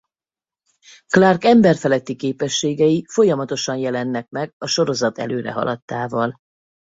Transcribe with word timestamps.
Clark 1.07 1.43
emberfeletti 1.43 2.15
képességei 2.15 3.05
folyamatosan 3.11 3.77
jelennek 3.77 4.29
meg 4.29 4.53
a 4.57 4.65
sorozat 4.67 5.17
előrehaladtával. 5.17 6.35